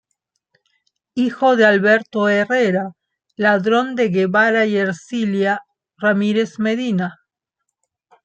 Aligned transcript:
Hijo 1.13 1.55
de 1.55 1.63
Alberto 1.63 2.27
Herrera 2.27 2.93
Ladrón 3.35 3.93
de 3.95 4.09
Guevara 4.09 4.65
y 4.65 4.75
Ercilia 4.77 5.61
Ramírez 5.95 6.57
Medina. 6.57 7.19